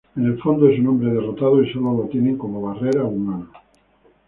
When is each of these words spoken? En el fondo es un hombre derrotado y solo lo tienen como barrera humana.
En 0.15 0.25
el 0.25 0.39
fondo 0.41 0.67
es 0.67 0.79
un 0.79 0.87
hombre 0.87 1.13
derrotado 1.13 1.61
y 1.61 1.71
solo 1.71 1.93
lo 1.95 2.09
tienen 2.09 2.35
como 2.35 2.59
barrera 2.59 3.03
humana. 3.03 3.51